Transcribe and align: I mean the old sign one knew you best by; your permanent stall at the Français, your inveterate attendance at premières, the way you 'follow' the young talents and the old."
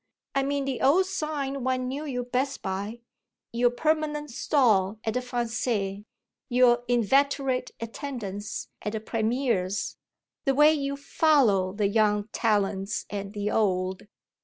I 0.33 0.41
mean 0.41 0.65
the 0.65 0.81
old 0.81 1.05
sign 1.05 1.63
one 1.63 1.87
knew 1.87 2.05
you 2.05 2.23
best 2.23 2.63
by; 2.63 3.01
your 3.51 3.69
permanent 3.69 4.31
stall 4.31 4.97
at 5.03 5.13
the 5.13 5.19
Français, 5.19 6.05
your 6.49 6.83
inveterate 6.87 7.69
attendance 7.79 8.69
at 8.81 8.93
premières, 9.05 9.97
the 10.45 10.55
way 10.55 10.73
you 10.73 10.97
'follow' 10.97 11.73
the 11.73 11.87
young 11.87 12.29
talents 12.29 13.05
and 13.11 13.33
the 13.33 13.51
old." 13.51 14.07